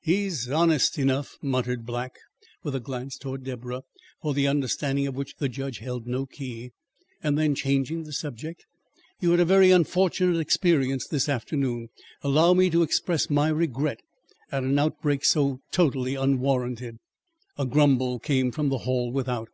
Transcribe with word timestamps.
"He's 0.00 0.48
honest 0.48 0.98
enough," 0.98 1.36
muttered 1.42 1.84
Black, 1.84 2.12
with 2.62 2.74
a 2.74 2.80
glance 2.80 3.18
towards 3.18 3.44
Deborah, 3.44 3.82
for 4.22 4.32
the 4.32 4.46
understanding 4.48 5.06
of 5.06 5.14
which 5.14 5.34
the 5.36 5.46
judge 5.50 5.80
held 5.80 6.06
no 6.06 6.24
key. 6.24 6.70
Then, 7.22 7.54
changing 7.54 8.04
the 8.04 8.14
subject, 8.14 8.64
"You 9.20 9.32
had 9.32 9.40
a 9.40 9.44
very 9.44 9.70
unfortunate 9.70 10.40
experience 10.40 11.06
this 11.06 11.28
afternoon. 11.28 11.90
Allow 12.22 12.54
me 12.54 12.70
to 12.70 12.82
express 12.82 13.28
my 13.28 13.48
regret 13.50 14.00
at 14.50 14.62
an 14.62 14.78
outbreak 14.78 15.22
so 15.22 15.60
totally 15.70 16.14
unwarranted." 16.14 16.96
A 17.58 17.66
grumble 17.66 18.18
came 18.18 18.52
from 18.52 18.70
the 18.70 18.78
hall 18.88 19.12
without. 19.12 19.50